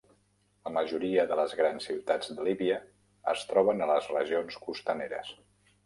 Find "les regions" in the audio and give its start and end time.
3.95-4.63